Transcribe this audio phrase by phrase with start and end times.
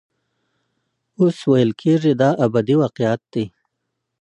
[1.19, 3.45] اوس ویل کېږي دا ابدي واقعیت دی.